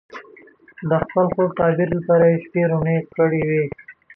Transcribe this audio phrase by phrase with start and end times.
[0.89, 3.63] د خپل خوب د تعبیر لپاره یې شپې روڼې کړې وې.